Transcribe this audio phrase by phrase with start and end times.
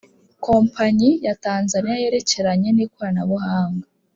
[0.47, 3.85] kompanyi ya Tanzaniya yerekeranye n’ikorabuhanga.